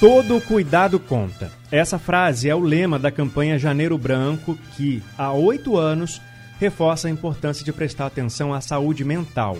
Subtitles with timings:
[0.00, 1.50] Todo cuidado conta.
[1.70, 6.20] Essa frase é o lema da campanha Janeiro Branco, que há oito anos
[6.58, 9.56] reforça a importância de prestar atenção à saúde mental.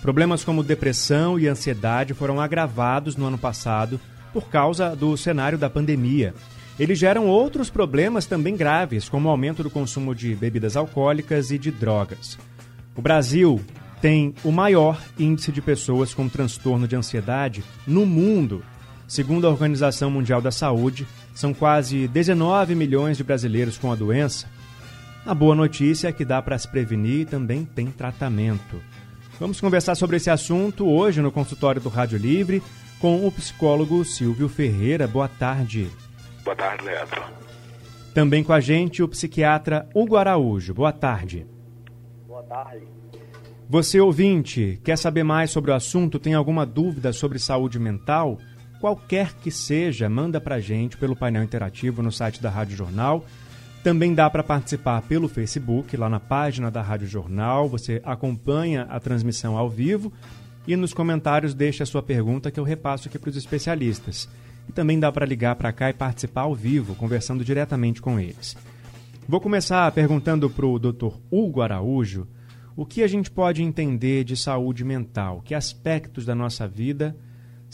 [0.00, 4.00] Problemas como depressão e ansiedade foram agravados no ano passado
[4.32, 6.34] por causa do cenário da pandemia.
[6.78, 11.58] Eles geram outros problemas também graves, como o aumento do consumo de bebidas alcoólicas e
[11.58, 12.36] de drogas.
[12.96, 13.60] O Brasil
[14.00, 18.62] tem o maior índice de pessoas com transtorno de ansiedade no mundo.
[19.06, 24.46] Segundo a Organização Mundial da Saúde, são quase 19 milhões de brasileiros com a doença.
[25.26, 28.80] A boa notícia é que dá para se prevenir e também tem tratamento.
[29.38, 32.62] Vamos conversar sobre esse assunto hoje no consultório do Rádio Livre
[32.98, 35.06] com o psicólogo Silvio Ferreira.
[35.06, 35.90] Boa tarde.
[36.44, 37.22] Boa tarde, Leandro.
[38.14, 40.72] Também com a gente o psiquiatra Hugo Araújo.
[40.72, 41.46] Boa tarde.
[42.28, 42.86] Boa tarde.
[43.68, 46.18] Você, ouvinte, quer saber mais sobre o assunto?
[46.18, 48.38] Tem alguma dúvida sobre saúde mental?
[48.84, 53.24] Qualquer que seja, manda pra gente pelo painel interativo no site da Rádio Jornal.
[53.82, 57.66] Também dá para participar pelo Facebook, lá na página da Rádio Jornal.
[57.66, 60.12] Você acompanha a transmissão ao vivo
[60.66, 64.28] e nos comentários deixa a sua pergunta que eu repasso aqui para os especialistas.
[64.68, 68.54] E também dá para ligar para cá e participar ao vivo, conversando diretamente com eles.
[69.26, 71.16] Vou começar perguntando para o Dr.
[71.30, 72.28] Hugo Araújo
[72.76, 77.16] o que a gente pode entender de saúde mental, que aspectos da nossa vida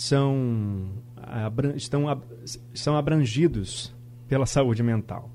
[0.01, 0.89] são,
[1.77, 2.05] estão,
[2.75, 3.95] são abrangidos
[4.27, 5.29] pela saúde mental.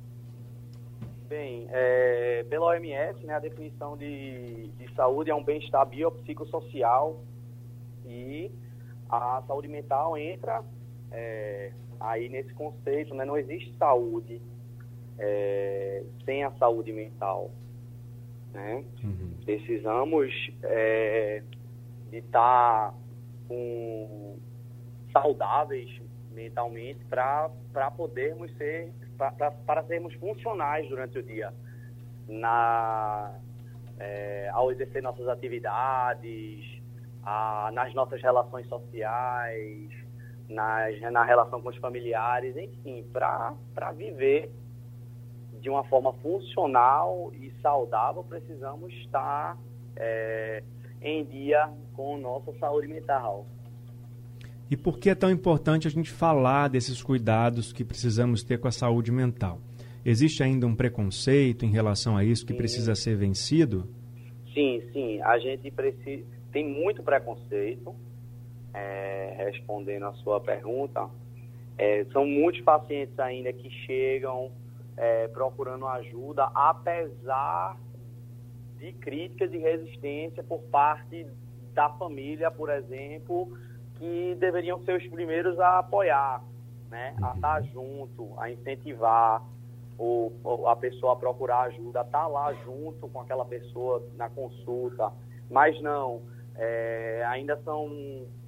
[1.30, 7.24] Bem, é, pela OMS, né, a definição de, de saúde é um bem-estar biopsicossocial
[8.08, 8.52] e
[9.08, 10.64] a saúde mental entra
[11.12, 13.24] é, aí nesse conceito, né?
[13.24, 14.42] Não existe saúde
[15.20, 17.52] é, sem a saúde mental,
[18.52, 18.84] né?
[19.04, 19.32] Uhum.
[19.46, 21.44] Precisamos é,
[22.10, 22.96] de estar
[23.48, 24.35] com
[25.16, 25.90] saudáveis
[26.32, 27.50] mentalmente para
[27.96, 28.92] podermos ser
[29.66, 31.54] para sermos funcionais durante o dia
[32.28, 33.34] na
[33.98, 36.82] é, ao exercer nossas atividades
[37.24, 39.90] a, nas nossas relações sociais
[40.50, 44.52] nas, na relação com os familiares, enfim, para viver
[45.60, 49.58] de uma forma funcional e saudável, precisamos estar
[49.96, 50.64] é,
[51.02, 53.48] em dia com nossa saúde mental.
[54.70, 58.68] E por que é tão importante a gente falar desses cuidados que precisamos ter com
[58.68, 59.60] a saúde mental?
[60.04, 62.58] Existe ainda um preconceito em relação a isso que sim.
[62.58, 63.88] precisa ser vencido?
[64.54, 65.22] Sim, sim.
[65.22, 67.96] A gente precisa, tem muito preconceito
[68.74, 71.08] é, respondendo a sua pergunta,
[71.78, 74.52] é, são muitos pacientes ainda que chegam
[74.98, 77.78] é, procurando ajuda, apesar
[78.80, 81.26] de críticas e resistência por parte
[81.74, 83.58] da família, por exemplo,
[83.96, 86.44] que deveriam ser os primeiros a apoiar,
[86.90, 87.16] né?
[87.22, 87.68] a estar uhum.
[87.68, 89.44] junto, a incentivar
[89.98, 90.32] o,
[90.68, 95.12] a pessoa a procurar ajuda, a estar lá junto com aquela pessoa na consulta,
[95.50, 96.22] mas não
[96.58, 97.90] é, ainda são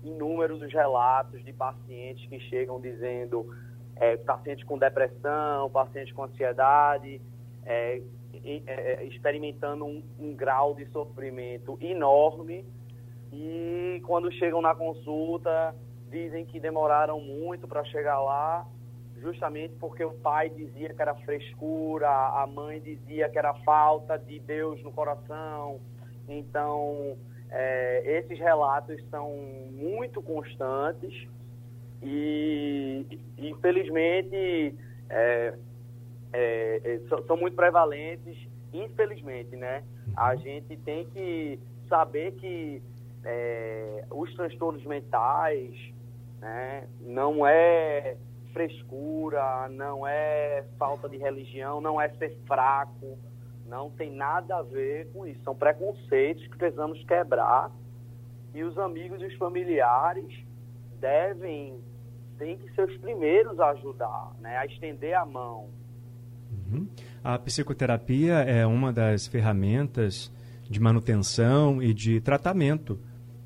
[0.04, 3.54] inúmeros os relatos de pacientes que chegam dizendo
[3.98, 7.22] é, pacientes com depressão, pacientes com ansiedade,
[7.66, 8.02] é,
[8.66, 12.66] é, experimentando um, um, grau de sofrimento enorme
[13.32, 15.76] e quando chegam na consulta
[16.10, 18.66] dizem que demoraram muito para chegar lá,
[19.20, 24.40] justamente porque o pai dizia que era frescura, a mãe dizia que era falta de
[24.40, 25.80] Deus no coração.
[26.28, 27.18] Então,
[27.50, 29.30] é, esses relatos são
[29.72, 31.28] muito constantes
[32.02, 33.06] e,
[33.38, 34.76] infelizmente,
[35.10, 35.54] é,
[36.34, 38.38] é, é são muito prevalentes.
[38.74, 39.84] Infelizmente, né?
[40.16, 42.82] A gente tem que saber que
[43.30, 45.76] é, os transtornos mentais
[46.40, 48.16] né, não é
[48.54, 53.20] frescura, não é falta de religião, não é ser fraco,
[53.68, 55.42] não tem nada a ver com isso.
[55.44, 57.70] São preconceitos que precisamos quebrar
[58.54, 60.46] e os amigos e os familiares
[60.98, 61.78] devem,
[62.38, 64.56] têm que ser os primeiros a ajudar, né?
[64.58, 65.68] a estender a mão.
[66.50, 66.88] Uhum.
[67.22, 70.32] A psicoterapia é uma das ferramentas
[70.64, 72.98] de manutenção e de tratamento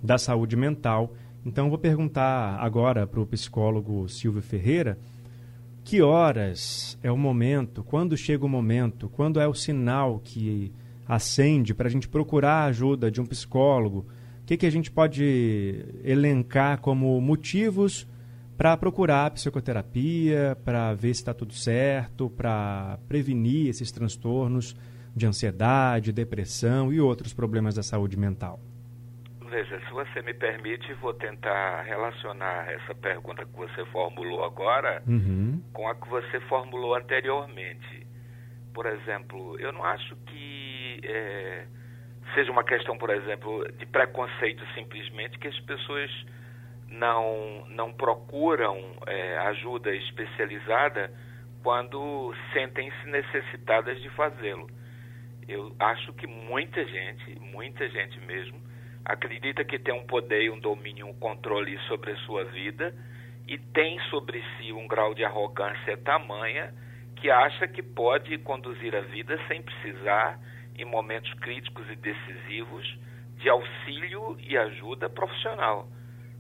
[0.02, 1.14] da saúde mental.
[1.46, 4.98] Então, vou perguntar agora para o psicólogo Silvio Ferreira
[5.84, 10.72] que horas é o momento, quando chega o momento, quando é o sinal que
[11.08, 14.06] acende para a gente procurar a ajuda de um psicólogo?
[14.42, 18.08] O que, que a gente pode elencar como motivos
[18.58, 24.76] para procurar psicoterapia, para ver se está tudo certo, para prevenir esses transtornos
[25.16, 28.60] de ansiedade, depressão e outros problemas da saúde mental?
[29.52, 35.62] Veja, se você me permite, vou tentar relacionar essa pergunta que você formulou agora uhum.
[35.74, 38.08] com a que você formulou anteriormente.
[38.74, 41.66] Por exemplo, eu não acho que é,
[42.34, 46.10] seja uma questão, por exemplo, de preconceito simplesmente que as pessoas
[46.88, 51.12] não, não procuram é, ajuda especializada
[51.62, 54.70] quando sentem-se necessitadas de fazê-lo.
[55.46, 58.71] Eu acho que muita gente, muita gente mesmo,
[59.06, 62.94] acredita que tem um poder, um domínio, um controle sobre a sua vida
[63.48, 66.74] e tem sobre si um grau de arrogância tamanha
[67.16, 70.40] que acha que pode conduzir a vida sem precisar,
[70.76, 72.98] em momentos críticos e decisivos,
[73.38, 75.88] de auxílio e ajuda profissional,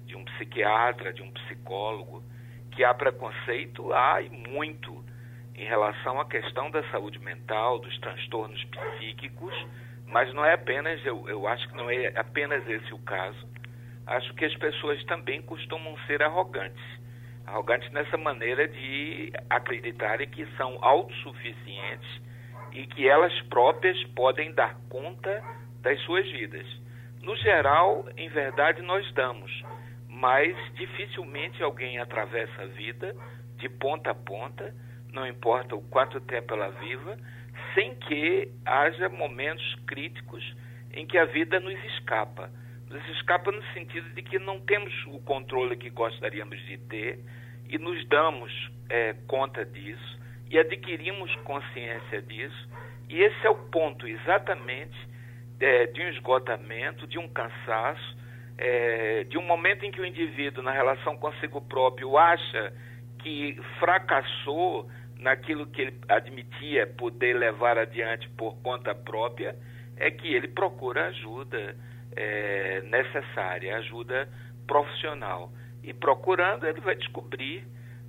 [0.05, 2.23] de um psiquiatra, de um psicólogo,
[2.71, 5.03] que há preconceito, há e muito,
[5.53, 9.53] em relação à questão da saúde mental, dos transtornos psíquicos
[10.11, 13.47] mas não é apenas, eu, eu acho que não é apenas esse o caso.
[14.05, 16.83] Acho que as pessoas também costumam ser arrogantes.
[17.45, 22.21] Arrogantes nessa maneira de acreditarem que são autossuficientes
[22.73, 25.43] e que elas próprias podem dar conta
[25.81, 26.65] das suas vidas.
[27.21, 29.63] No geral, em verdade, nós damos,
[30.07, 33.15] mas dificilmente alguém atravessa a vida
[33.57, 34.73] de ponta a ponta,
[35.13, 37.17] não importa o quanto tempo ela viva,
[37.73, 40.43] sem que haja momentos críticos
[40.93, 42.49] em que a vida nos escapa.
[42.89, 47.19] Nos escapa no sentido de que não temos o controle que gostaríamos de ter
[47.69, 48.51] e nos damos
[48.89, 50.19] é, conta disso
[50.49, 52.69] e adquirimos consciência disso.
[53.07, 54.97] E esse é o ponto exatamente
[55.59, 58.17] é, de um esgotamento, de um cansaço,
[58.57, 62.73] é, de um momento em que o indivíduo, na relação consigo próprio, acha
[63.19, 64.89] que fracassou
[65.21, 69.55] naquilo que ele admitia poder levar adiante por conta própria,
[69.95, 71.75] é que ele procura ajuda
[72.15, 74.27] é, necessária, ajuda
[74.65, 75.51] profissional.
[75.83, 77.63] E procurando, ele vai descobrir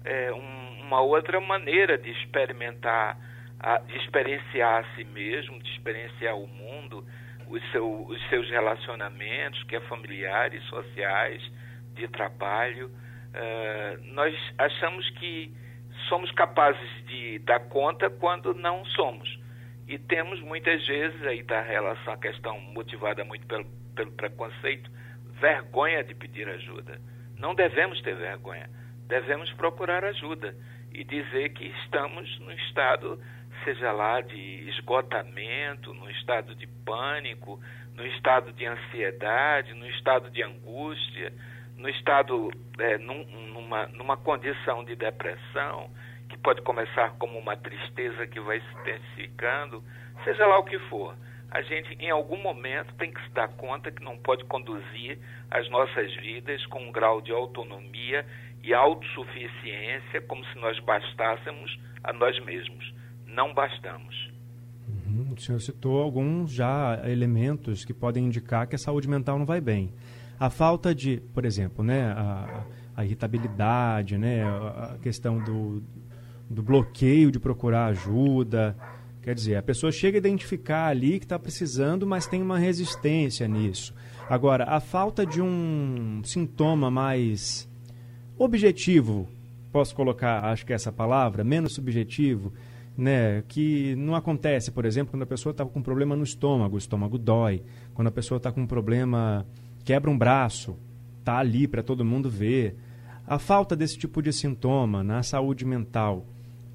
[0.04, 3.18] é, um, uma outra maneira de experimentar,
[3.60, 7.04] a, de experienciar a si mesmo, de experienciar o mundo,
[7.46, 11.42] os, seu, os seus relacionamentos, que é familiares, sociais,
[11.94, 12.86] de trabalho.
[12.88, 15.52] Uh, nós achamos que
[16.08, 19.38] somos capazes de dar conta quando não somos.
[19.86, 23.64] E temos muitas vezes, aí está a relação, a questão motivada muito pelo,
[23.94, 24.90] pelo preconceito,
[25.40, 27.00] vergonha de pedir ajuda.
[27.36, 28.70] Não devemos ter vergonha,
[29.08, 30.54] devemos procurar ajuda
[30.92, 33.20] e dizer que estamos no estado,
[33.64, 37.60] seja lá de esgotamento, no estado de pânico,
[37.94, 41.32] no estado de ansiedade, no estado de angústia,
[41.82, 45.90] no estado, é, num, numa, numa condição de depressão,
[46.28, 49.82] que pode começar como uma tristeza que vai se intensificando,
[50.22, 51.14] seja lá o que for.
[51.50, 55.18] A gente, em algum momento, tem que se dar conta que não pode conduzir
[55.50, 58.24] as nossas vidas com um grau de autonomia
[58.62, 62.94] e autossuficiência como se nós bastássemos a nós mesmos.
[63.26, 64.30] Não bastamos.
[64.88, 65.34] Uhum.
[65.36, 69.60] O senhor citou alguns já elementos que podem indicar que a saúde mental não vai
[69.60, 69.92] bem.
[70.42, 72.64] A falta de, por exemplo, né, a,
[72.96, 75.80] a irritabilidade, né, a questão do,
[76.50, 78.76] do bloqueio de procurar ajuda.
[79.22, 83.46] Quer dizer, a pessoa chega a identificar ali que está precisando, mas tem uma resistência
[83.46, 83.94] nisso.
[84.28, 87.68] Agora, a falta de um sintoma mais
[88.36, 89.28] objetivo,
[89.70, 92.52] posso colocar, acho que é essa palavra, menos subjetivo,
[92.98, 96.78] né, que não acontece, por exemplo, quando a pessoa está com problema no estômago, o
[96.78, 97.62] estômago dói,
[97.94, 99.46] quando a pessoa está com problema
[99.84, 100.78] quebra um braço,
[101.24, 102.76] tá ali para todo mundo ver.
[103.26, 106.26] A falta desse tipo de sintoma na saúde mental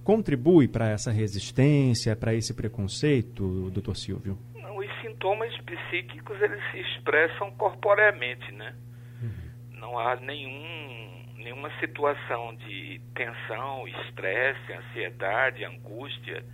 [0.04, 4.38] contribui para essa resistência, para esse preconceito, doutor Silvio?
[4.56, 8.74] Não, os sintomas psíquicos eles se expressam corporeamente, né?
[9.22, 9.80] Uhum.
[9.80, 16.46] Não há nenhum, nenhuma situação de tensão, estresse, ansiedade, angústia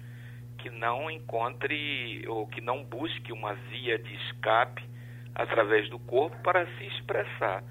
[0.57, 4.93] que não encontre ou que não busque uma via de escape
[5.36, 7.63] através do corpo para se expressar.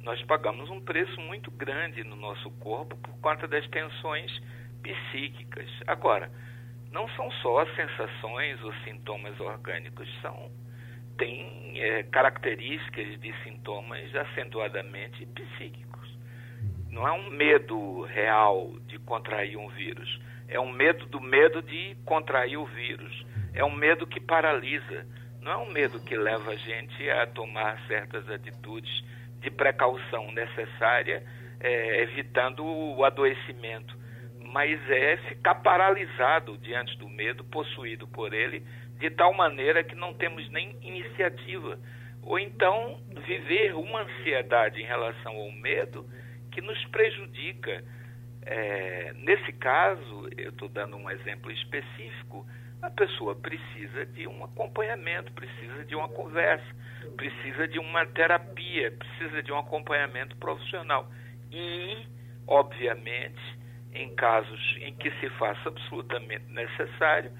[0.00, 4.30] Nós pagamos um preço muito grande no nosso corpo por conta das tensões
[4.82, 5.68] psíquicas.
[5.86, 6.30] Agora,
[6.90, 10.50] não são só sensações ou sintomas orgânicos, são
[11.16, 16.18] tem é, características de sintomas acentuadamente psíquicos.
[16.90, 21.96] não é um medo real de contrair um vírus, é um medo do medo de
[22.04, 25.06] contrair o vírus, é um medo que paralisa,
[25.42, 29.04] não é um medo que leva a gente a tomar certas atitudes
[29.40, 31.24] de precaução necessária,
[31.60, 33.96] é, evitando o adoecimento,
[34.52, 38.64] mas é ficar paralisado diante do medo, possuído por ele,
[38.98, 41.78] de tal maneira que não temos nem iniciativa,
[42.22, 46.06] ou então viver uma ansiedade em relação ao medo
[46.52, 47.82] que nos prejudica.
[48.44, 52.46] É, nesse caso, eu estou dando um exemplo específico,
[52.82, 56.66] a pessoa precisa de um acompanhamento, precisa de uma conversa,
[57.16, 61.08] precisa de uma terapia, precisa de um acompanhamento profissional.
[61.52, 62.04] E,
[62.46, 63.40] obviamente,
[63.94, 67.30] em casos em que se faça absolutamente necessário,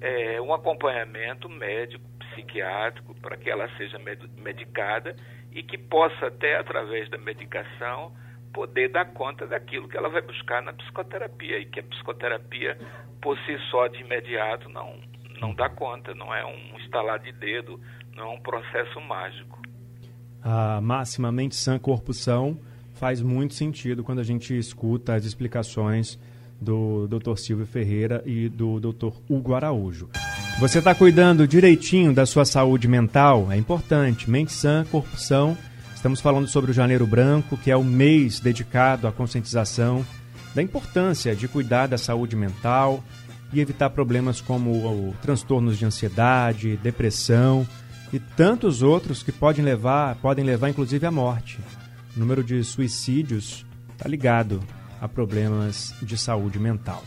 [0.00, 3.98] é, um acompanhamento médico, psiquiátrico, para que ela seja
[4.36, 5.16] medicada
[5.50, 8.12] e que possa até, através da medicação,
[8.52, 12.78] poder dar conta daquilo que ela vai buscar na psicoterapia e que a psicoterapia
[13.20, 15.00] por si só de imediato não
[15.40, 17.80] não dá conta, não é um estalar de dedo,
[18.14, 19.60] não é um processo mágico.
[20.40, 22.58] A máxima mente sã corpo são
[22.94, 26.18] faz muito sentido quando a gente escuta as explicações
[26.60, 27.36] do Dr.
[27.36, 29.16] Silvio Ferreira e do Dr.
[29.28, 30.08] Hugo Araújo.
[30.60, 33.50] Você está cuidando direitinho da sua saúde mental?
[33.50, 34.30] É importante.
[34.30, 35.58] Mente sã, corpo são
[36.02, 40.04] Estamos falando sobre o Janeiro Branco, que é o mês dedicado à conscientização
[40.52, 43.04] da importância de cuidar da saúde mental
[43.52, 47.64] e evitar problemas como transtornos de ansiedade, depressão
[48.12, 51.60] e tantos outros que podem levar, podem levar inclusive à morte.
[52.16, 54.60] O número de suicídios está ligado
[55.00, 57.04] a problemas de saúde mental.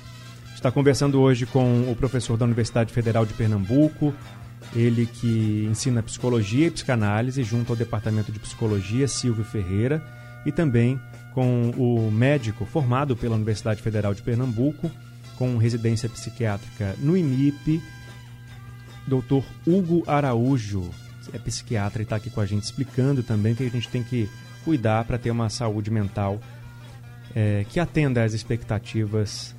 [0.55, 4.13] Está conversando hoje com o professor da Universidade Federal de Pernambuco,
[4.73, 10.03] ele que ensina psicologia e psicanálise junto ao Departamento de Psicologia Silvio Ferreira
[10.45, 10.99] e também
[11.33, 14.89] com o médico formado pela Universidade Federal de Pernambuco
[15.37, 17.81] com residência psiquiátrica no IMIP,
[19.05, 19.43] Dr.
[19.67, 20.89] Hugo Araújo,
[21.33, 24.29] é psiquiatra e está aqui com a gente explicando também que a gente tem que
[24.63, 26.39] cuidar para ter uma saúde mental
[27.35, 29.55] é, que atenda às expectativas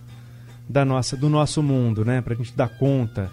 [0.68, 2.20] da nossa, do nosso mundo, né?
[2.20, 3.30] Para a gente dar conta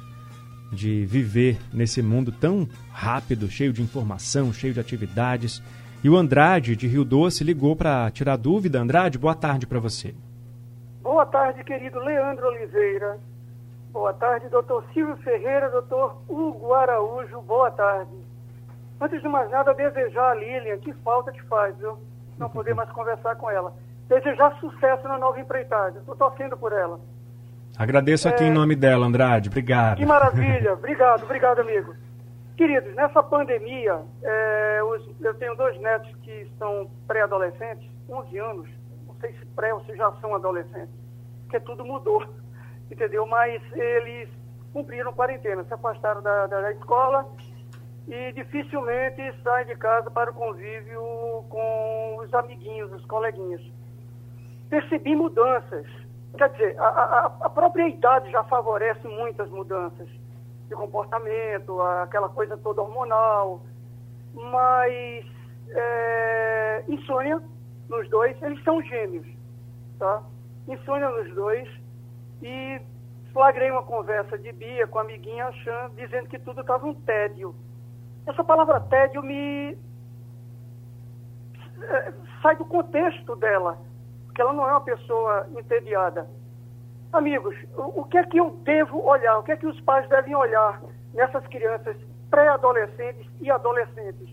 [0.73, 5.61] de viver nesse mundo tão rápido, cheio de informação, cheio de atividades.
[6.03, 8.79] E o Andrade, de Rio Doce, ligou para tirar dúvida.
[8.79, 10.13] Andrade, boa tarde para você.
[11.01, 13.17] Boa tarde, querido Leandro Oliveira.
[13.91, 17.39] Boa tarde, doutor Silvio Ferreira, doutor Hugo Araújo.
[17.41, 18.11] Boa tarde.
[18.99, 21.97] Antes de mais nada, desejar a Lilian, que falta te faz, viu?
[22.37, 23.73] Não poder mais conversar com ela.
[24.09, 25.99] Desejar sucesso na nova empreitada.
[25.99, 26.99] Estou torcendo por ela.
[27.77, 28.47] Agradeço aqui é...
[28.47, 29.49] em nome dela, Andrade.
[29.49, 29.97] Obrigado.
[29.97, 30.73] Que maravilha.
[30.73, 31.95] obrigado, obrigado, amigo.
[32.55, 38.69] Queridos, nessa pandemia, é, os, eu tenho dois netos que são pré-adolescentes, 11 anos.
[39.07, 40.93] Não sei se pré ou se já são adolescentes,
[41.43, 42.23] porque tudo mudou,
[42.91, 43.25] entendeu?
[43.25, 44.29] Mas eles
[44.71, 47.27] cumpriram quarentena, se afastaram da, da, da escola
[48.07, 51.01] e dificilmente saem de casa para o convívio
[51.49, 53.61] com os amiguinhos, os coleguinhas.
[54.69, 55.87] Percebi mudanças
[56.37, 60.07] Quer dizer, a, a, a própria idade já favorece muitas mudanças
[60.67, 63.61] de comportamento, aquela coisa toda hormonal,
[64.33, 65.25] mas
[65.69, 67.41] é, insônia
[67.87, 69.27] nos dois, eles são gêmeos,
[69.99, 70.23] tá?
[70.67, 71.69] Insônia nos dois
[72.41, 72.81] e
[73.31, 77.53] flagrei uma conversa de Bia com a amiguinha achando, dizendo que tudo estava um tédio.
[78.25, 79.77] Essa palavra tédio me
[81.79, 83.77] é, sai do contexto dela
[84.33, 86.27] que ela não é uma pessoa entediada.
[87.11, 89.37] Amigos, o, que é que eu devo olhar?
[89.37, 90.81] O que é que os pais devem olhar
[91.13, 91.95] nessas crianças
[92.31, 94.29] pré-adolescentes e adolescentes?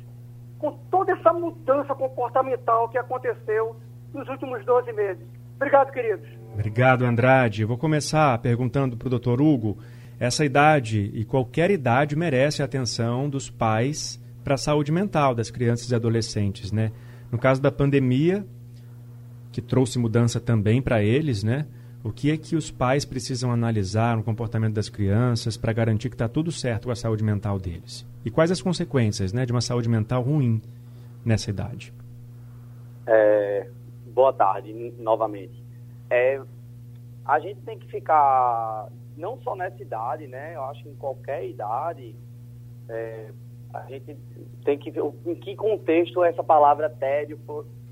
[0.58, 3.76] Com toda essa mudança comportamental que aconteceu
[4.14, 5.26] nos últimos 12 meses.
[5.56, 6.26] Obrigado, queridos.
[6.54, 7.66] Obrigado, Andrade.
[7.66, 9.78] Vou começar perguntando para o doutor Hugo.
[10.18, 15.50] Essa idade e qualquer idade merece a atenção dos pais para a saúde mental das
[15.50, 16.92] crianças e adolescentes, né?
[17.30, 18.44] No caso da pandemia,
[19.52, 21.66] que trouxe mudança também para eles, né?
[22.02, 26.14] O que é que os pais precisam analisar no comportamento das crianças para garantir que
[26.14, 28.06] está tudo certo com a saúde mental deles?
[28.24, 30.62] E quais as consequências né, de uma saúde mental ruim
[31.24, 31.92] nessa idade?
[33.06, 33.68] É,
[34.06, 35.62] boa tarde, novamente.
[36.08, 36.40] É,
[37.24, 40.54] a gente tem que ficar, não só nessa idade, né?
[40.54, 42.14] Eu acho que em qualquer idade,
[42.88, 43.30] é,
[43.74, 44.16] a gente
[44.64, 47.38] tem que ver em que contexto essa palavra tédio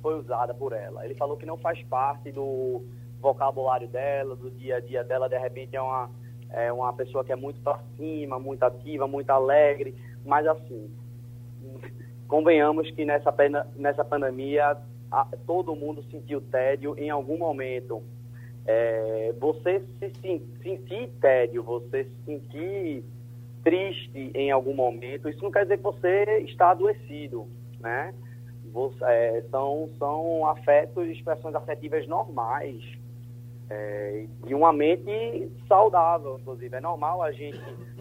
[0.00, 1.05] foi usada por ela.
[1.05, 2.83] Ele falou que não faz parte do
[3.21, 6.11] vocabulário dela, do dia a dia dela, de repente é uma,
[6.50, 10.90] é uma pessoa que é muito para cima, muito ativa, muito alegre, mas assim,
[12.28, 13.35] convenhamos que nessa,
[13.76, 14.76] nessa pandemia
[15.11, 18.02] a, todo mundo sentiu tédio em algum momento.
[18.67, 23.05] É, você se, se sentir tédio, você se sentir
[23.64, 27.49] triste em algum momento, isso não quer dizer que você está adoecido,
[27.81, 28.14] né?
[29.02, 32.82] É, são, são afetos, expressões afetivas normais
[33.70, 36.75] é, e uma mente saudável, inclusive.
[36.75, 37.58] É normal a gente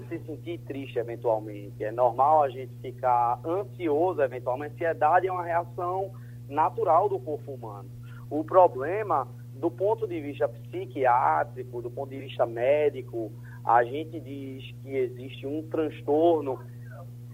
[0.08, 4.76] se sentir triste eventualmente, é normal a gente ficar ansioso eventualmente.
[4.76, 6.12] Ansiedade é uma reação
[6.48, 7.90] natural do corpo humano.
[8.30, 13.32] O problema, do ponto de vista psiquiátrico, do ponto de vista médico,
[13.66, 16.60] a gente diz que existe um transtorno,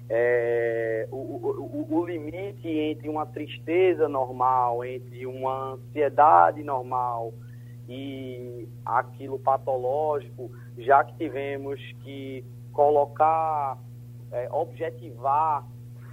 [0.10, 7.34] é, o, o, o, limite entre uma tristeza normal, entre uma ansiedade normal
[7.88, 13.78] e aquilo patológico, já que tivemos que colocar,
[14.32, 15.66] é, objetivar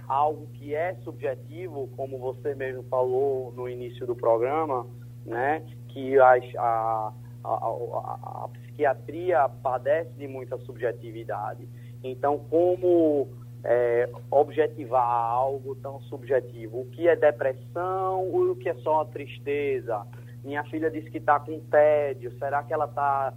[0.07, 4.85] algo que é subjetivo, como você mesmo falou no início do programa,
[5.25, 11.67] né, que as, a, a, a, a psiquiatria padece de muita subjetividade.
[12.03, 13.27] Então, como
[13.63, 16.81] é, objetivar algo tão subjetivo?
[16.81, 18.27] O que é depressão?
[18.27, 20.05] O que é só tristeza?
[20.43, 22.31] Minha filha disse que está com tédio.
[22.37, 23.33] Será que ela está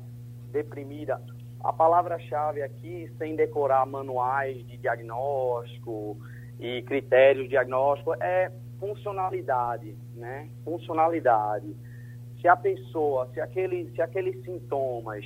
[0.50, 1.20] deprimida?
[1.62, 6.16] A palavra-chave aqui, sem decorar manuais de diagnóstico
[6.58, 10.48] e critérios diagnósticos, é funcionalidade, né?
[10.64, 11.74] Funcionalidade.
[12.40, 15.24] Se a pessoa, se, aquele, se aqueles sintomas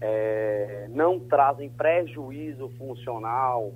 [0.00, 3.72] é, não trazem prejuízo funcional,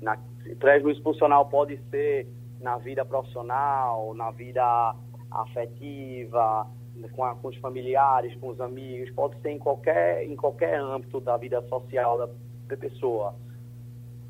[0.00, 0.18] na,
[0.58, 2.26] prejuízo funcional pode ser
[2.60, 4.94] na vida profissional, na vida
[5.30, 6.66] afetiva,
[7.12, 11.20] com, a, com, os familiares, com os amigos, pode ser em qualquer, em qualquer âmbito
[11.20, 12.28] da vida social da,
[12.68, 13.34] da pessoa.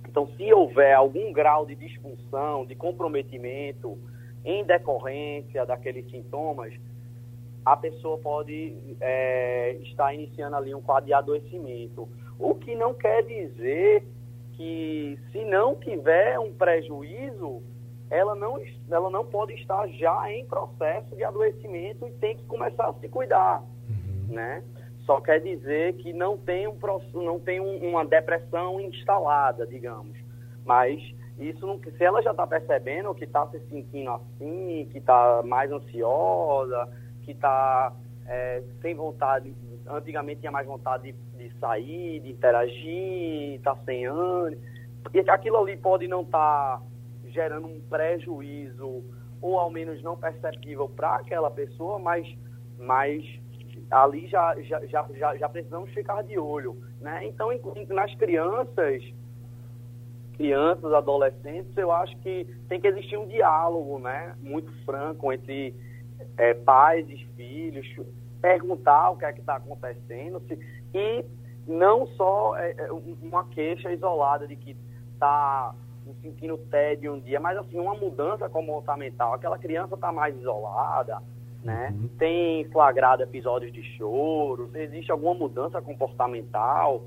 [0.08, 3.98] Então, se houver algum grau de disfunção, de comprometimento
[4.44, 6.72] em decorrência daqueles sintomas,
[7.64, 12.08] a pessoa pode é, estar iniciando ali um quadro de adoecimento.
[12.38, 14.06] O que não quer dizer
[14.56, 17.62] que, se não tiver um prejuízo,
[18.10, 22.88] ela não, ela não pode estar já em processo de adoecimento e tem que começar
[22.88, 24.34] a se cuidar, uhum.
[24.34, 24.62] né?
[25.04, 26.76] Só quer dizer que não tem, um,
[27.12, 30.16] não tem uma depressão instalada, digamos.
[30.64, 30.98] Mas
[31.38, 35.70] isso não, se ela já está percebendo que está se sentindo assim, que está mais
[35.70, 36.88] ansiosa,
[37.22, 37.92] que está
[38.26, 39.54] é, sem vontade,
[39.86, 44.60] antigamente tinha mais vontade de, de sair, de interagir, está sem ânimo,
[45.12, 46.82] e aquilo ali pode não estar tá
[47.26, 49.04] gerando um prejuízo,
[49.40, 52.26] ou ao menos não perceptível para aquela pessoa, mas,
[52.78, 53.22] mas
[53.90, 56.76] ali já, já, já, já, já precisamos ficar de olho.
[57.00, 57.26] Né?
[57.26, 57.50] Então,
[57.88, 59.02] nas crianças,
[60.36, 64.34] crianças, adolescentes, eu acho que tem que existir um diálogo né?
[64.40, 65.74] muito franco entre
[66.38, 67.86] é, pais e filhos,
[68.44, 70.58] perguntar o que é que está acontecendo se,
[70.92, 71.24] e
[71.66, 74.76] não só é, é uma queixa isolada de que
[75.14, 75.74] está
[76.20, 79.32] sentindo tédio um dia, mas assim, uma mudança comportamental.
[79.32, 81.22] Aquela criança está mais isolada,
[81.62, 81.94] né?
[81.94, 82.08] Uhum.
[82.18, 87.02] Tem flagrado episódios de choro, existe alguma mudança comportamental,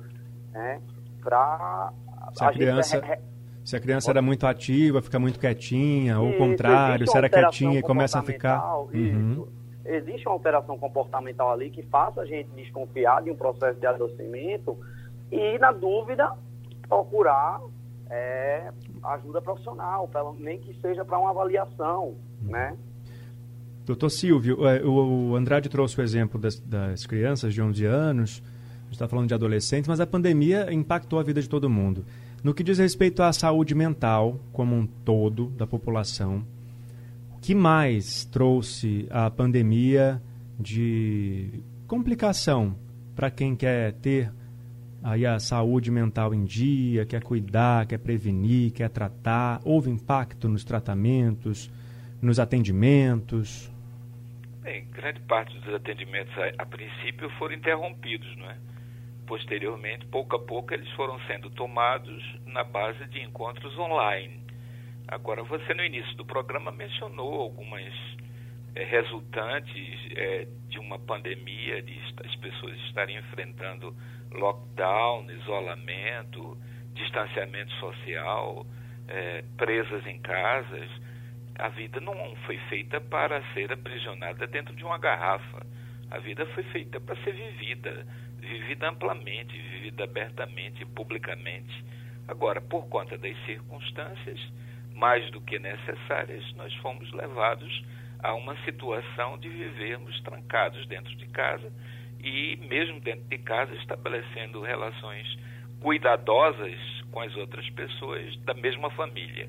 [0.52, 0.82] né?
[1.23, 3.19] Para a, a criança...
[3.63, 7.78] Se a criança era muito ativa, fica muito quietinha, ou o contrário, se era quietinha
[7.78, 8.60] e começa a ficar.
[8.91, 9.45] Uhum.
[9.88, 14.78] Existe uma alteração comportamental ali que faça a gente desconfiar de um processo de adoecimento
[15.32, 16.34] e, na dúvida,
[16.88, 17.62] procurar
[18.10, 18.71] é,
[19.04, 22.78] ajuda profissional, nem que seja para uma avaliação, né?
[23.86, 28.84] Doutor Silvio, é, o Andrade trouxe o exemplo das, das crianças de 11 anos, a
[28.84, 32.06] gente está falando de adolescentes, mas a pandemia impactou a vida de todo mundo.
[32.43, 36.45] No que diz respeito à saúde mental como um todo da população,
[37.47, 40.21] que mais trouxe a pandemia
[40.60, 42.77] de complicação
[43.15, 44.29] para quem quer ter
[45.01, 49.62] aí a saúde mental em dia, quer cuidar, quer prevenir, quer tratar?
[49.63, 51.71] Houve impacto nos tratamentos,
[52.21, 53.71] nos atendimentos?
[54.62, 58.57] Bem, grande parte dos atendimentos a, a princípio foram interrompidos, não é?
[59.25, 64.46] posteriormente, pouco a pouco, eles foram sendo tomados na base de encontros online.
[65.08, 67.93] Agora, você no início do programa mencionou algumas
[68.76, 73.96] é, resultantes é, de uma pandemia, de as pessoas estarem enfrentando
[74.32, 76.58] lockdown, isolamento,
[76.93, 78.65] distanciamento social,
[79.08, 80.89] é, presas em casas.
[81.58, 85.65] A vida não foi feita para ser aprisionada dentro de uma garrafa.
[86.12, 88.06] A vida foi feita para ser vivida
[88.48, 91.84] vivida amplamente, vivida abertamente, publicamente.
[92.28, 94.39] Agora, por conta das circunstâncias,
[94.97, 97.83] mais do que necessárias, nós fomos levados
[98.19, 101.71] a uma situação de vivermos trancados dentro de casa
[102.19, 105.27] e, mesmo dentro de casa, estabelecendo relações
[105.79, 106.75] cuidadosas
[107.12, 109.47] com as outras pessoas da mesma família.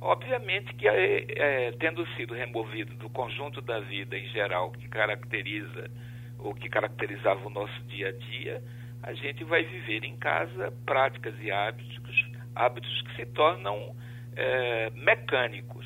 [0.00, 5.90] Obviamente que, é, é, tendo sido removido do conjunto da vida em geral que caracteriza
[6.38, 8.62] ou que caracterizava o nosso dia a dia,
[9.02, 13.94] a gente vai viver em casa práticas e hábitos, hábitos que se tornam
[14.38, 15.84] é, mecânicos.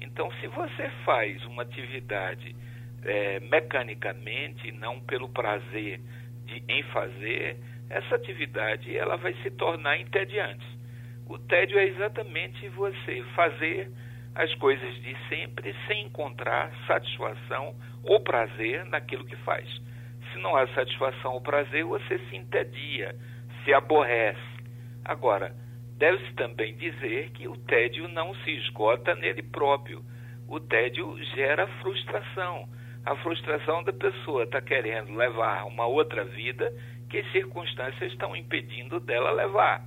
[0.00, 2.54] Então, se você faz uma atividade
[3.02, 6.00] é, mecanicamente, não pelo prazer
[6.44, 7.56] de, em fazer,
[7.88, 10.66] essa atividade ela vai se tornar entediante.
[11.26, 13.90] O tédio é exatamente você fazer
[14.34, 19.66] as coisas de sempre sem encontrar satisfação ou prazer naquilo que faz.
[20.30, 23.16] Se não há satisfação ou prazer, você se entedia,
[23.64, 24.38] se aborrece.
[25.04, 25.54] Agora,
[25.96, 30.02] deve-se também dizer que o tédio não se esgota nele próprio.
[30.48, 32.68] O tédio gera frustração.
[33.04, 36.72] A frustração da pessoa está querendo levar uma outra vida
[37.08, 39.84] que as circunstâncias estão impedindo dela levar.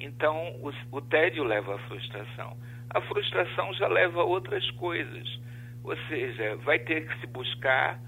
[0.00, 2.56] Então, o, o tédio leva à frustração.
[2.90, 5.40] A frustração já leva a outras coisas.
[5.82, 8.00] Ou seja, vai ter que se buscar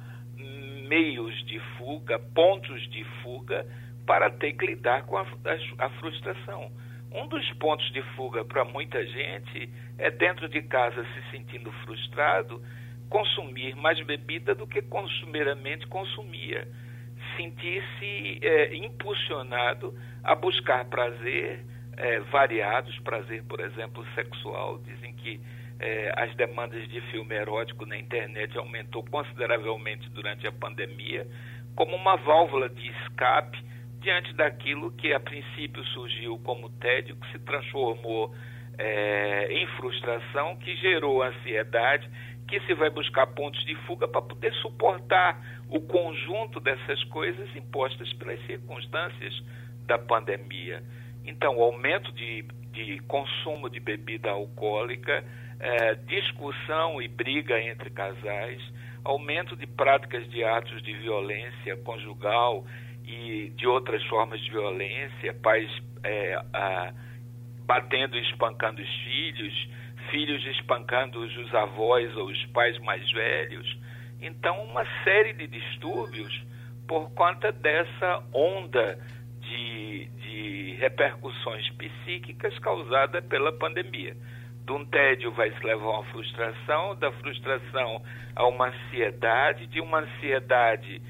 [0.89, 3.67] meios de fuga, pontos de fuga,
[4.07, 6.71] para ter que lidar com a, a, a frustração.
[7.13, 9.69] Um dos pontos de fuga para muita gente
[9.99, 12.63] é dentro de casa se sentindo frustrado,
[13.09, 16.69] consumir mais bebida do que costumeiramente consumia.
[17.37, 19.93] Sentir-se é, impulsionado
[20.23, 21.65] a buscar prazer
[21.97, 24.79] é, variados, prazer, por exemplo, sexual.
[24.79, 25.41] Dizem que
[25.81, 31.27] é, as demandas de filme erótico na internet aumentou consideravelmente durante a pandemia,
[31.75, 33.59] como uma válvula de escape
[34.01, 38.35] diante daquilo que a princípio surgiu como tédio, que se transformou
[38.79, 42.09] é, em frustração, que gerou ansiedade,
[42.49, 48.13] que se vai buscar pontos de fuga para poder suportar o conjunto dessas coisas impostas
[48.15, 49.43] pelas circunstâncias
[49.87, 50.83] da pandemia.
[51.25, 55.25] Então, o aumento de, de consumo de bebida alcoólica,
[55.61, 58.61] é, discussão e briga entre casais,
[59.05, 62.65] aumento de práticas de atos de violência conjugal
[63.05, 65.71] e de outras formas de violência, pais
[66.03, 66.93] é, a,
[67.65, 69.69] batendo e espancando os filhos,
[70.11, 73.79] filhos espancando os avós ou os pais mais velhos.
[74.21, 76.45] Então, uma série de distúrbios
[76.87, 78.99] por conta dessa onda
[79.41, 84.17] de, de repercussões psíquicas causadas pela pandemia.
[84.67, 88.03] De um tédio vai se levar a uma frustração, da frustração
[88.37, 91.01] a uma ansiedade, de uma ansiedade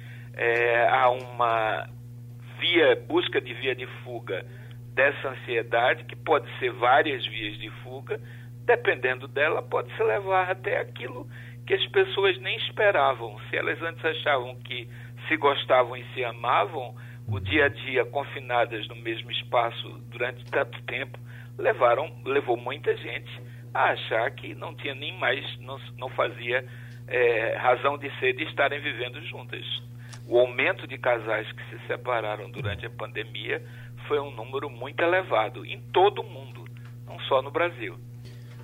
[0.40, 1.87] é, a uma
[2.59, 4.42] via, busca de via de fuga
[4.94, 8.18] dessa ansiedade, que pode ser várias vias de fuga,
[8.64, 11.29] dependendo dela, pode se levar até aquilo
[11.66, 13.38] que as pessoas nem esperavam.
[13.50, 14.88] Se elas antes achavam que
[15.29, 16.94] se gostavam e se amavam,
[17.29, 21.18] o dia a dia confinadas no mesmo espaço durante tanto tempo
[21.59, 23.31] levaram levou muita gente
[23.74, 26.64] a achar que não tinha nem mais não, não fazia
[27.07, 29.64] é, razão de ser de estarem vivendo juntas
[30.31, 33.61] o aumento de casais que se separaram durante a pandemia
[34.07, 36.64] foi um número muito elevado em todo o mundo
[37.05, 37.97] não só no Brasil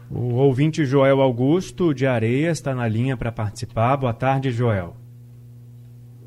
[0.09, 4.95] o ouvinte Joel Augusto de Areia está na linha para participar boa tarde Joel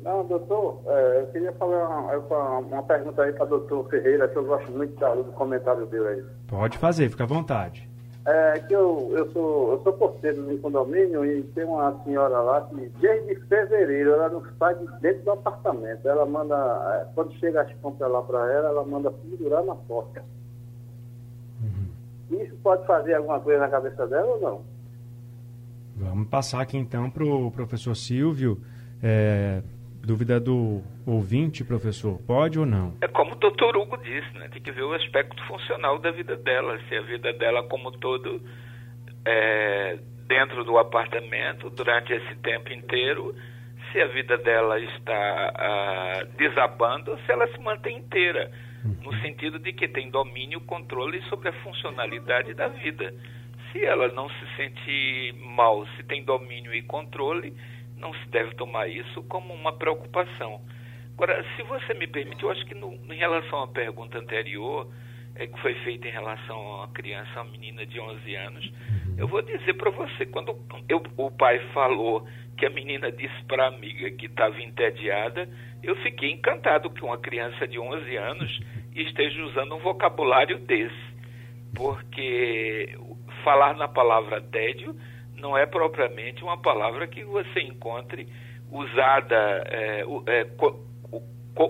[0.02, 4.36] não, doutor, é, eu queria falar uma, uma pergunta aí para o doutor Ferreira, que
[4.36, 6.24] eu gosto muito do comentário dele aí.
[6.48, 7.89] Pode fazer, fica à vontade.
[8.32, 12.60] É que eu, eu, sou, eu sou porteiro um condomínio e tem uma senhora lá
[12.62, 16.06] que desde fevereiro ela não sai de dentro do apartamento.
[16.06, 20.22] Ela manda, é, quando chega as compras lá para ela, ela manda pendurar na porta.
[21.60, 22.40] Uhum.
[22.40, 24.60] Isso pode fazer alguma coisa na cabeça dela ou não?
[25.96, 28.60] Vamos passar aqui então para o professor Silvio.
[29.02, 29.62] É,
[30.02, 32.96] Dúvida do ouvinte, professor, pode ou não?
[33.02, 34.48] É como o doutor Hugo disse, né?
[34.48, 38.40] Tem que ver o aspecto funcional da vida dela, se a vida dela como todo
[39.24, 43.34] é, dentro do apartamento durante esse tempo inteiro,
[43.92, 48.50] se a vida dela está ah, desabando, se ela se mantém inteira,
[49.02, 53.12] no sentido de que tem domínio, controle sobre a funcionalidade da vida.
[53.70, 57.54] Se ela não se sente mal, se tem domínio e controle,
[58.00, 60.60] não se deve tomar isso como uma preocupação.
[61.14, 64.90] Agora, se você me permite, eu acho que no, em relação à pergunta anterior,
[65.34, 68.72] é, que foi feita em relação a uma criança, uma menina de 11 anos,
[69.18, 70.56] eu vou dizer para você, quando
[70.88, 75.48] eu, o pai falou que a menina disse para a amiga que estava entediada,
[75.82, 78.60] eu fiquei encantado que uma criança de 11 anos
[78.94, 81.14] esteja usando um vocabulário desse,
[81.74, 82.96] porque
[83.44, 84.94] falar na palavra tédio
[85.40, 88.28] não é propriamente uma palavra que você encontre
[88.70, 90.46] usada é, é,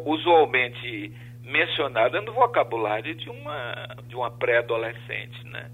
[0.04, 5.70] usualmente mencionada no vocabulário de uma de uma pré-adolescente, né?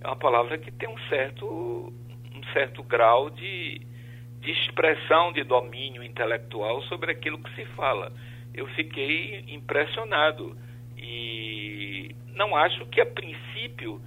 [0.00, 1.92] É uma palavra que tem um certo
[2.34, 3.80] um certo grau de,
[4.40, 8.12] de expressão de domínio intelectual sobre aquilo que se fala.
[8.54, 10.56] Eu fiquei impressionado
[10.96, 14.00] e não acho que a princípio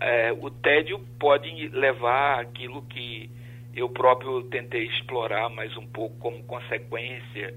[0.00, 3.30] é, o tédio pode levar aquilo que
[3.74, 7.54] eu próprio tentei explorar mais um pouco como consequência.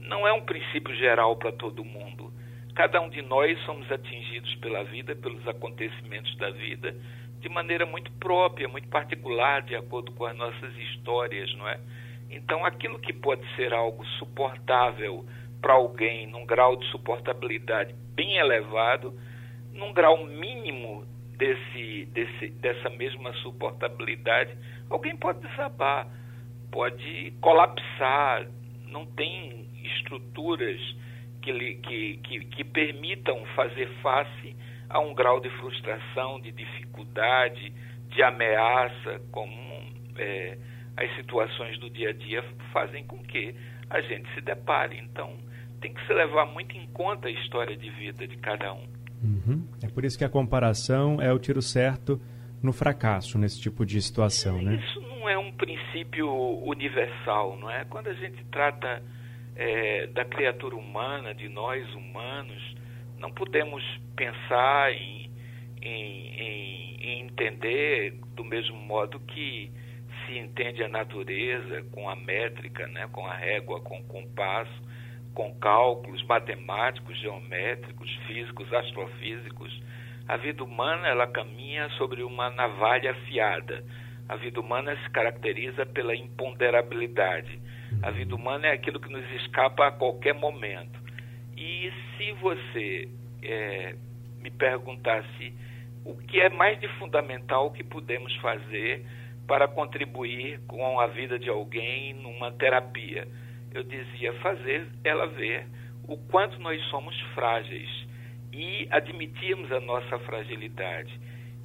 [0.00, 2.32] Não é um princípio geral para todo mundo.
[2.74, 6.94] Cada um de nós somos atingidos pela vida, pelos acontecimentos da vida,
[7.40, 11.78] de maneira muito própria, muito particular, de acordo com as nossas histórias, não é?
[12.28, 15.24] Então, aquilo que pode ser algo suportável
[15.62, 19.14] para alguém num grau de suportabilidade bem elevado,
[19.72, 24.56] num grau mínimo desse, desse, dessa mesma suportabilidade,
[24.90, 26.08] alguém pode desabar,
[26.70, 28.46] pode colapsar,
[28.88, 30.80] não tem estruturas
[31.42, 34.56] que, que, que, que permitam fazer face
[34.88, 37.72] a um grau de frustração, de dificuldade,
[38.08, 39.82] de ameaça, como
[40.16, 40.56] é,
[40.96, 43.54] as situações do dia a dia fazem com que
[43.90, 44.98] a gente se depare.
[44.98, 45.36] Então,
[45.80, 48.93] tem que se levar muito em conta a história de vida de cada um.
[49.24, 49.66] Uhum.
[49.82, 52.20] É por isso que a comparação é o tiro certo
[52.62, 54.76] no fracasso nesse tipo de situação, né?
[54.76, 56.28] Isso não é um princípio
[56.64, 57.84] universal, não é?
[57.84, 59.02] Quando a gente trata
[59.56, 62.74] é, da criatura humana, de nós humanos,
[63.18, 63.82] não podemos
[64.14, 65.30] pensar em,
[65.80, 69.70] em, em, em entender do mesmo modo que
[70.26, 74.82] se entende a natureza com a métrica, né, com a régua, com o compasso,
[75.34, 79.82] com cálculos matemáticos, geométricos, físicos, astrofísicos.
[80.28, 83.84] A vida humana ela caminha sobre uma navalha afiada.
[84.28, 87.60] A vida humana se caracteriza pela imponderabilidade.
[88.02, 90.98] A vida humana é aquilo que nos escapa a qualquer momento.
[91.56, 93.08] E se você
[93.42, 93.94] é,
[94.40, 95.52] me perguntasse
[96.04, 99.04] o que é mais de fundamental que podemos fazer
[99.46, 103.28] para contribuir com a vida de alguém numa terapia,
[103.74, 105.66] eu dizia fazer ela ver
[106.08, 107.88] o quanto nós somos frágeis
[108.52, 111.12] e admitirmos a nossa fragilidade.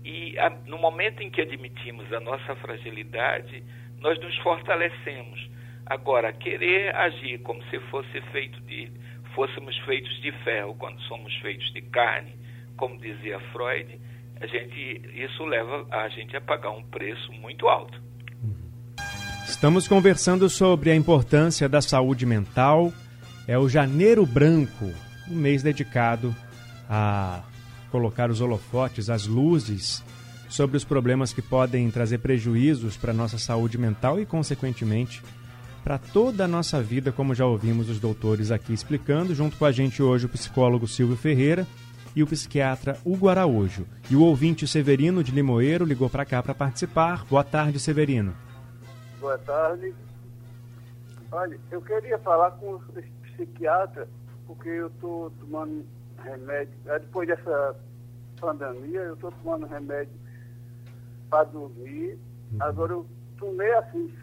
[0.03, 3.63] E a, no momento em que admitimos a nossa fragilidade,
[3.99, 5.49] nós nos fortalecemos.
[5.85, 8.91] Agora, querer agir como se fosse feito de,
[9.35, 12.33] fôssemos feitos de ferro quando somos feitos de carne,
[12.75, 13.99] como dizia Freud,
[14.39, 18.01] a gente, isso leva a gente a pagar um preço muito alto.
[19.59, 22.93] Estamos conversando sobre a importância da saúde mental.
[23.45, 24.89] É o Janeiro Branco,
[25.29, 26.33] um mês dedicado
[26.89, 27.41] a
[27.91, 30.01] colocar os holofotes, as luzes
[30.47, 35.21] sobre os problemas que podem trazer prejuízos para a nossa saúde mental e, consequentemente,
[35.83, 39.35] para toda a nossa vida, como já ouvimos os doutores aqui explicando.
[39.35, 41.67] Junto com a gente hoje o psicólogo Silvio Ferreira
[42.15, 43.85] e o psiquiatra Hugo Araújo.
[44.09, 47.25] E o ouvinte Severino de Limoeiro ligou para cá para participar.
[47.25, 48.33] Boa tarde, Severino.
[49.19, 49.93] Boa tarde.
[51.29, 52.79] Olha, eu queria falar com o
[53.21, 54.07] psiquiatra,
[54.47, 55.85] porque eu estou tomando
[56.23, 56.73] remédio.
[56.85, 57.75] Depois dessa
[58.39, 60.13] pandemia, eu estou tomando remédio
[61.29, 62.17] para dormir.
[62.51, 62.57] Uhum.
[62.61, 63.05] Agora eu
[63.37, 64.13] tomei assim,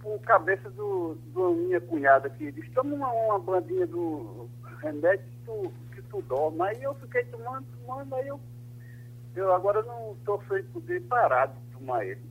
[0.00, 4.48] por cabeça do, do minha cunhada que disse, toma uma, uma bandinha do
[4.80, 6.62] remédio que tu, que tu dorme.
[6.62, 8.40] Aí eu fiquei tomando, tomando, aí eu,
[9.36, 12.29] eu agora não estou sem poder parar de tomar ele.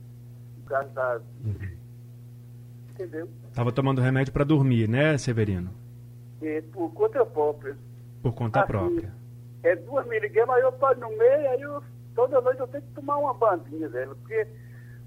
[0.70, 1.20] Da.
[1.44, 1.80] Uhum
[3.00, 3.28] entendeu?
[3.48, 5.70] Estava tomando remédio para dormir, né, Severino?
[6.42, 7.76] É, por conta própria.
[8.22, 9.12] Por conta assim, própria.
[9.62, 11.82] É duas miligramas, aí eu estou no meio, aí eu,
[12.14, 14.46] toda noite eu tenho que tomar uma bandinha dela, porque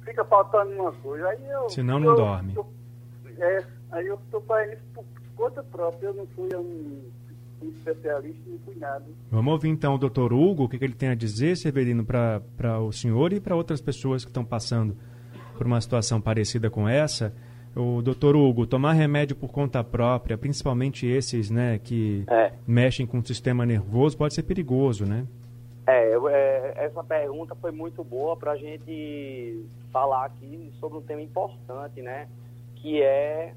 [0.03, 1.27] fica faltando uma coisa.
[1.27, 2.55] Aí eu, Senão não eu, dorme.
[2.55, 2.67] Eu,
[3.39, 7.01] é, aí eu estou fazendo isso por conta própria, eu não fui um,
[7.63, 9.05] um especialista, não fui nada.
[9.31, 12.79] Vamos ouvir então o doutor Hugo, o que, que ele tem a dizer, Severino, para
[12.79, 14.95] o senhor e para outras pessoas que estão passando
[15.63, 17.33] por uma situação parecida com essa.
[17.73, 22.51] O doutor Hugo, tomar remédio por conta própria, principalmente esses né, que é.
[22.67, 25.25] mexem com o sistema nervoso, pode ser perigoso, né?
[25.87, 31.21] É, é essa pergunta foi muito boa para a gente falar aqui sobre um tema
[31.21, 32.27] importante, né?
[32.75, 33.53] Que é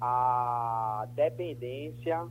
[0.00, 2.22] a dependência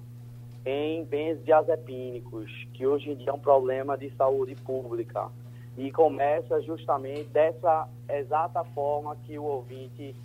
[0.64, 5.30] em benzodiazepínicos, que hoje em dia é um problema de saúde pública.
[5.78, 10.16] E começa justamente dessa exata forma que o ouvinte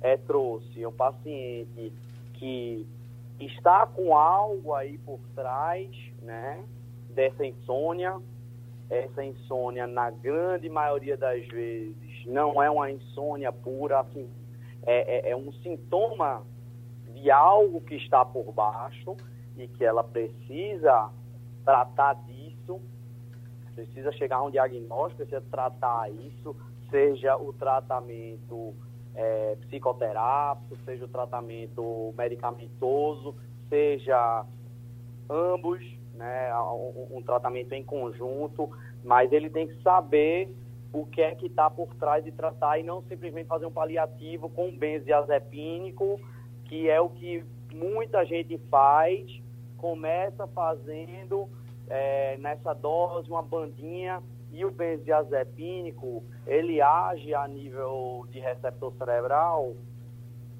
[0.00, 1.92] é, trouxe um paciente
[2.34, 2.86] que
[3.40, 5.90] está com algo aí por trás,
[6.22, 6.64] né,
[7.10, 8.20] dessa insônia.
[8.88, 14.28] Essa insônia, na grande maioria das vezes, não é uma insônia pura, assim,
[14.84, 16.44] é, é, é um sintoma
[17.12, 19.16] de algo que está por baixo
[19.56, 21.10] e que ela precisa
[21.64, 22.80] tratar disso,
[23.76, 26.56] precisa chegar a um diagnóstico, precisa tratar isso,
[26.90, 28.74] seja o tratamento
[29.14, 33.34] é, psicoterápico, seja o tratamento medicamentoso,
[33.68, 34.46] seja
[35.28, 35.84] ambos,
[36.14, 38.70] né, um, um tratamento em conjunto,
[39.04, 40.48] mas ele tem que saber
[40.92, 44.48] o que é que está por trás de tratar e não simplesmente fazer um paliativo
[44.48, 46.18] com benzodiazepínico,
[46.64, 49.26] que é o que muita gente faz,
[49.76, 51.48] começa fazendo
[51.88, 54.22] é, nessa dose uma bandinha
[54.52, 59.74] e o benzodiazepínico, ele age a nível de receptor cerebral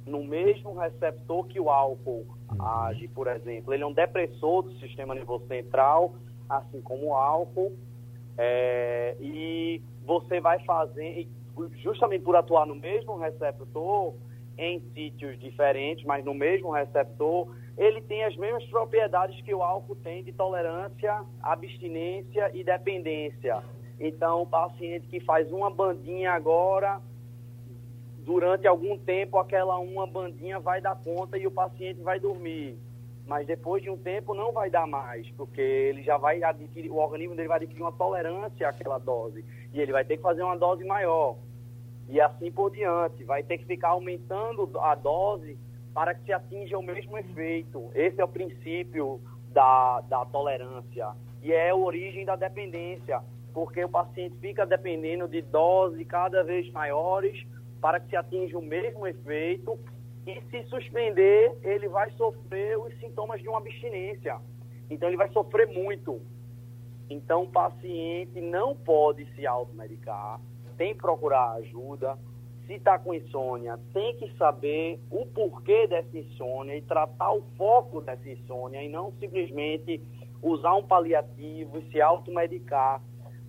[0.07, 2.63] no mesmo receptor que o álcool uhum.
[2.63, 3.75] age, por exemplo.
[3.75, 6.15] Ele é um depressor do sistema nervoso central,
[6.49, 7.73] assim como o álcool,
[8.39, 11.29] é, e você vai fazer,
[11.83, 14.15] justamente por atuar no mesmo receptor,
[14.57, 19.97] em sítios diferentes, mas no mesmo receptor, ele tem as mesmas propriedades que o álcool
[19.97, 23.63] tem de tolerância, abstinência e dependência.
[24.01, 27.01] Então, o paciente que faz uma bandinha agora,
[28.19, 32.79] durante algum tempo, aquela uma bandinha vai dar conta e o paciente vai dormir.
[33.27, 36.97] Mas depois de um tempo não vai dar mais, porque ele já vai adquirir, o
[36.97, 39.45] organismo dele vai adquirir uma tolerância àquela dose.
[39.73, 41.37] E ele vai ter que fazer uma dose maior.
[42.09, 43.25] E assim por diante.
[43.25, 45.59] Vai ter que ficar aumentando a dose
[45.97, 47.91] para que se atinja o mesmo efeito.
[47.95, 51.09] Esse é o princípio da, da tolerância.
[51.43, 53.23] E é a origem da dependência
[53.55, 57.43] porque o paciente fica dependendo de doses cada vez maiores
[57.81, 59.79] para que se atinja o mesmo efeito
[60.27, 64.39] e se suspender, ele vai sofrer os sintomas de uma abstinência.
[64.91, 66.21] Então ele vai sofrer muito.
[67.09, 70.43] Então o paciente não pode se automedicar,
[70.77, 72.19] tem que procurar ajuda.
[72.67, 78.01] Se está com insônia, tem que saber o porquê dessa insônia e tratar o foco
[78.01, 80.03] dessa insônia e não simplesmente
[80.43, 83.01] usar um paliativo e se automedicar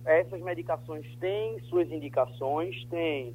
[0.04, 3.34] essas medicações têm suas indicações, têm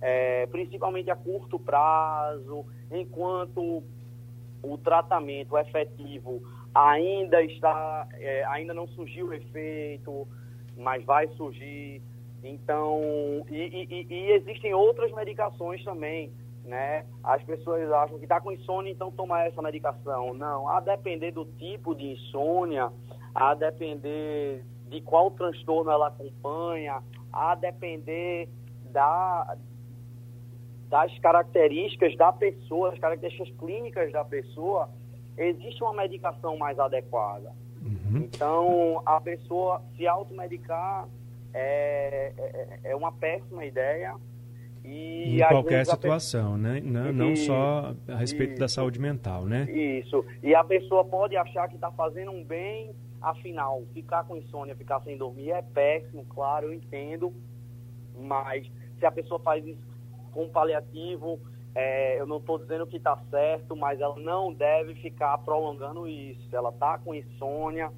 [0.00, 3.82] é, principalmente a curto prazo, enquanto
[4.62, 6.42] o tratamento efetivo
[6.74, 10.28] ainda está, é, ainda não surgiu o efeito,
[10.76, 12.02] mas vai surgir.
[12.48, 13.00] Então,
[13.50, 16.32] e, e, e, existem outras medicações também,
[16.64, 17.04] né?
[17.22, 20.32] As pessoas acham que está com insônia, então tomar essa medicação.
[20.32, 22.92] Não, a depender do tipo de insônia,
[23.34, 28.48] a depender de qual transtorno ela acompanha, a depender
[28.92, 29.56] da,
[30.88, 34.88] das características da pessoa, as características clínicas da pessoa,
[35.36, 37.52] existe uma medicação mais adequada.
[37.82, 38.18] Uhum.
[38.18, 41.08] Então, a pessoa se automedicar
[41.58, 44.14] é, é, é uma péssima ideia.
[44.84, 46.80] E, em qualquer situação, né?
[46.84, 49.64] Não, não e, só a respeito isso, da saúde mental, né?
[49.70, 50.24] Isso.
[50.42, 55.00] E a pessoa pode achar que está fazendo um bem Afinal, ficar com insônia, ficar
[55.00, 57.32] sem dormir é péssimo, claro, eu entendo,
[58.16, 59.80] mas se a pessoa faz isso
[60.32, 61.40] com paliativo,
[61.74, 66.48] é, eu não estou dizendo que está certo, mas ela não deve ficar prolongando isso.
[66.54, 67.90] Ela está com insônia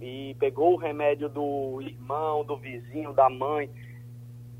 [0.00, 3.68] e pegou o remédio do irmão, do vizinho, da mãe,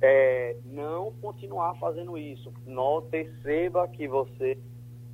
[0.00, 2.52] é, não continuar fazendo isso.
[2.66, 4.58] Não perceba que você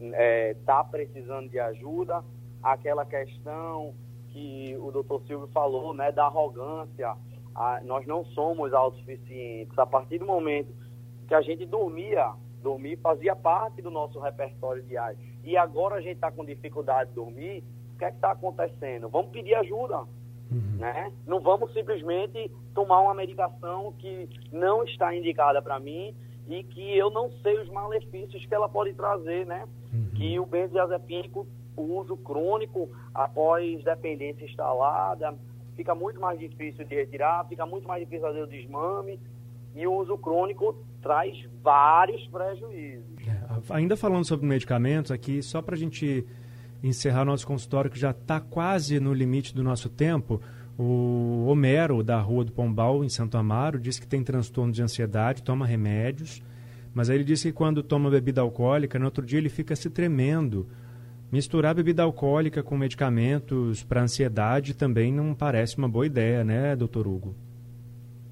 [0.00, 2.24] está é, tá precisando de ajuda,
[2.62, 3.94] aquela questão
[4.28, 7.14] que o doutor Silvio falou, né, da arrogância.
[7.54, 9.78] A, nós não somos autossuficientes.
[9.78, 10.74] A partir do momento
[11.28, 12.32] que a gente dormia,
[12.62, 15.18] dormir fazia parte do nosso repertório diário.
[15.44, 17.62] E agora a gente está com dificuldade de dormir,
[17.94, 19.08] o que é que está acontecendo?
[19.08, 20.00] Vamos pedir ajuda.
[20.50, 20.76] Uhum.
[20.78, 21.12] Né?
[21.26, 26.14] Não vamos simplesmente tomar uma medicação que não está indicada para mim
[26.48, 29.66] e que eu não sei os malefícios que ela pode trazer, né?
[29.92, 30.10] Uhum.
[30.14, 35.34] Que o benzodiazepínico o uso crônico após dependência instalada,
[35.76, 39.18] fica muito mais difícil de retirar, fica muito mais difícil fazer o desmame
[39.74, 43.04] e o uso crônico traz vários prejuízos.
[43.26, 46.24] É, ainda falando sobre medicamentos aqui, só para a gente
[46.88, 50.40] encerrar nosso consultório que já está quase no limite do nosso tempo,
[50.78, 55.42] o Homero, da Rua do Pombal, em Santo Amaro, disse que tem transtorno de ansiedade,
[55.42, 56.42] toma remédios,
[56.92, 59.88] mas aí ele disse que quando toma bebida alcoólica, no outro dia ele fica se
[59.90, 60.66] tremendo,
[61.34, 67.08] Misturar bebida alcoólica com medicamentos para ansiedade também não parece uma boa ideia, né, doutor
[67.08, 67.34] Hugo?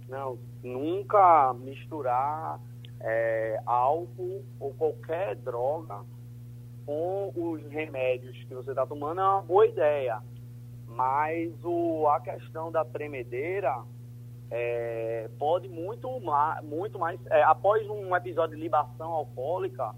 [0.09, 2.61] Não, nunca misturar
[3.01, 6.05] é, álcool ou qualquer droga
[6.85, 10.21] com os remédios que você está tomando é uma boa ideia.
[10.87, 13.83] Mas o, a questão da tremedeira
[14.51, 19.95] é, pode muito mais, muito mais é, após um episódio de libação alcoólica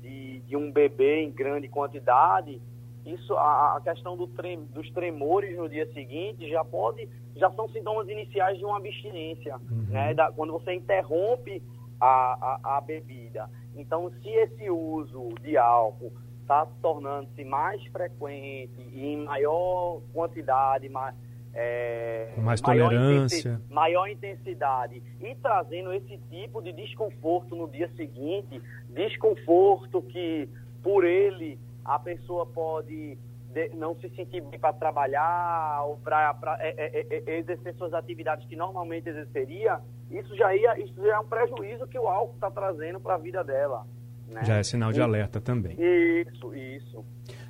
[0.00, 2.60] de, de um bebê em grande quantidade,
[3.06, 7.68] isso a, a questão do trem, dos tremores no dia seguinte já pode já são
[7.70, 9.86] sintomas iniciais de uma abstinência, uhum.
[9.88, 10.14] né?
[10.14, 11.62] Da, quando você interrompe
[12.00, 13.48] a, a, a bebida.
[13.76, 21.14] Então, se esse uso de álcool está tornando-se mais frequente e em maior quantidade, mais,
[21.54, 28.60] é, mais maior tolerância, maior intensidade e trazendo esse tipo de desconforto no dia seguinte,
[28.90, 30.48] desconforto que
[30.82, 33.18] por ele a pessoa pode
[33.52, 37.92] de, não se sentir bem para trabalhar ou para é, é, é, é, exercer suas
[37.92, 39.80] atividades que normalmente exerceria,
[40.12, 43.18] isso já, ia, isso já é um prejuízo que o álcool está trazendo para a
[43.18, 43.86] vida dela.
[44.28, 44.44] Né?
[44.44, 45.76] Já é sinal de e, alerta também.
[45.78, 47.04] Isso, isso.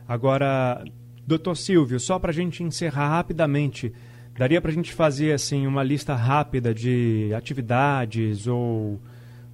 [0.06, 0.84] Agora,
[1.26, 3.92] doutor Silvio, só para a gente encerrar rapidamente,
[4.36, 9.00] daria para a gente fazer assim uma lista rápida de atividades ou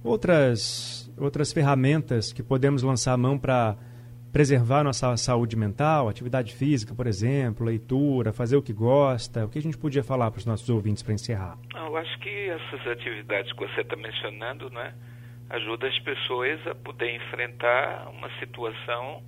[0.03, 3.75] outras, outras ferramentas que podemos lançar a mão para
[4.31, 9.45] preservar nossa saúde mental, atividade física, por exemplo, leitura, fazer o que gosta?
[9.45, 11.57] O que a gente podia falar para os nossos ouvintes para encerrar?
[11.75, 14.93] Eu acho que essas atividades que você está mencionando, né,
[15.49, 19.23] ajudam as pessoas a poder enfrentar uma situação,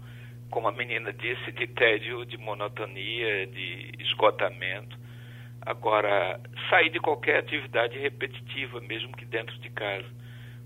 [0.51, 4.99] como a menina disse, de tédio, de monotonia, de esgotamento.
[5.63, 6.39] Agora,
[6.69, 10.07] sair de qualquer atividade repetitiva, mesmo que dentro de casa.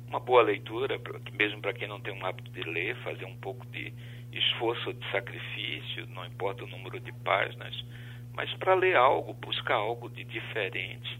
[0.08, 1.00] Uma boa leitura,
[1.34, 3.94] mesmo para quem não tem um hábito de ler, fazer um pouco de
[4.38, 7.74] esforço de sacrifício, não importa o número de páginas,
[8.34, 11.20] mas para ler algo, buscar algo de diferente,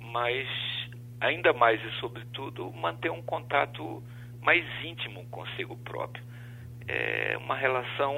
[0.00, 0.48] mas
[1.20, 4.02] ainda mais e sobretudo manter um contato
[4.40, 6.24] mais íntimo consigo próprio,
[6.86, 8.14] é uma relação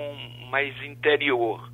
[0.50, 1.72] mais interior.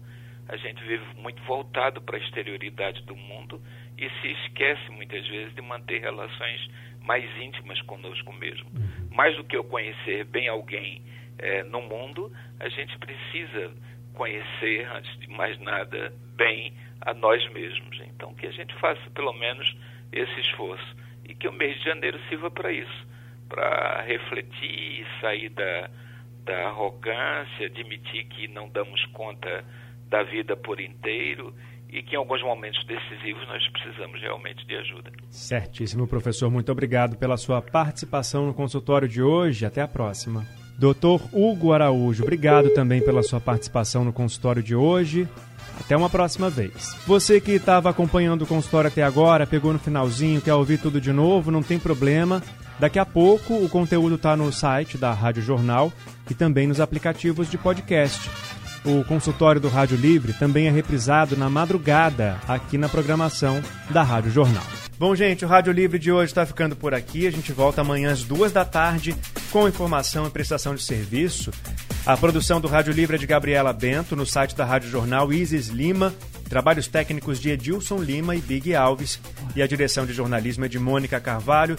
[0.49, 3.63] A gente vive muito voltado para a exterioridade do mundo
[3.97, 6.69] e se esquece muitas vezes de manter relações
[7.03, 8.69] mais íntimas conosco mesmo.
[8.71, 9.09] Uhum.
[9.13, 11.03] Mais do que eu conhecer bem alguém
[11.41, 13.73] é, no mundo, a gente precisa
[14.15, 18.01] conhecer, antes de mais nada, bem a nós mesmos.
[18.07, 19.77] Então, que a gente faça pelo menos
[20.13, 20.97] esse esforço
[21.29, 23.11] e que o mês de janeiro sirva para isso
[23.51, 25.91] para refletir, sair da,
[26.45, 29.65] da arrogância, admitir que não damos conta
[30.09, 31.53] da vida por inteiro
[31.89, 35.11] e que em alguns momentos decisivos nós precisamos realmente de ajuda.
[35.29, 36.49] Certíssimo, professor.
[36.49, 39.67] Muito obrigado pela sua participação no consultório de hoje.
[39.67, 40.47] Até a próxima.
[40.81, 45.29] Doutor Hugo Araújo, obrigado também pela sua participação no consultório de hoje.
[45.79, 46.97] Até uma próxima vez.
[47.07, 51.13] Você que estava acompanhando o consultório até agora, pegou no finalzinho, quer ouvir tudo de
[51.13, 52.43] novo, não tem problema.
[52.79, 55.93] Daqui a pouco o conteúdo está no site da Rádio Jornal
[56.31, 58.31] e também nos aplicativos de podcast.
[58.83, 63.61] O consultório do Rádio Livre também é reprisado na madrugada aqui na programação
[63.91, 64.65] da Rádio Jornal.
[65.01, 67.27] Bom, gente, o Rádio Livre de hoje está ficando por aqui.
[67.27, 69.17] A gente volta amanhã às duas da tarde
[69.51, 71.51] com informação e prestação de serviço.
[72.05, 75.69] A produção do Rádio Livre é de Gabriela Bento, no site da Rádio Jornal Isis
[75.69, 76.13] Lima.
[76.51, 79.19] Trabalhos técnicos de Edilson Lima e Big Alves.
[79.57, 81.79] E a direção de jornalismo é de Mônica Carvalho.